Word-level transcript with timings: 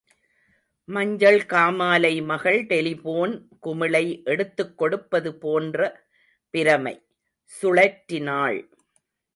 மஞ்சள் 0.89 1.37
காமாலை 1.45 2.11
மகள் 2.25 2.59
டெலிபோன் 2.65 3.33
குமிழை 3.59 4.21
எடுத்துக்கொடுப்பது 4.25 5.31
போன்ற 5.43 5.79
பிரமை, 6.53 6.95
சுழற்றினாள். 7.51 8.59